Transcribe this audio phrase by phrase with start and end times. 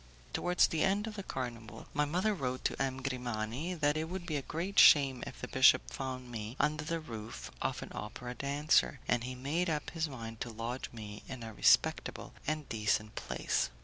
[0.33, 3.03] Towards the end of the carnival, my mother wrote to M.
[3.03, 6.99] Grimani that it would be a great shame if the bishop found me under the
[6.99, 11.43] roof of an opera dancer, and he made up his mind to lodge me in
[11.43, 13.69] a respectable and decent place.